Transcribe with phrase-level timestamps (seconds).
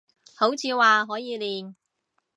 [0.35, 1.75] 好似話可以練